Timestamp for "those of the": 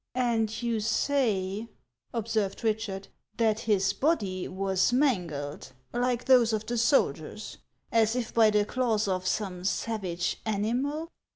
6.25-6.79